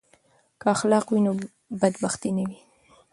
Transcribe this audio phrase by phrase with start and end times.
[0.59, 1.31] که اخلاق وي نو
[1.81, 2.57] بدبختي نه وي.